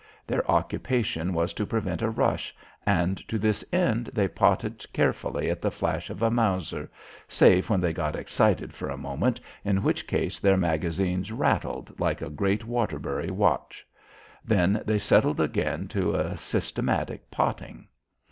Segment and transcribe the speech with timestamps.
[0.25, 2.55] Their occupation was to prevent a rush,
[2.87, 6.89] and to this end they potted carefully at the flash of a Mauser
[7.27, 12.23] save when they got excited for a moment, in which case their magazines rattled like
[12.23, 13.85] a great Waterbury watch.
[14.43, 17.87] Then they settled again to a systematic potting.